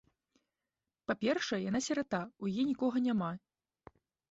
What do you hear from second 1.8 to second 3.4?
сірата, у яе нікога няма.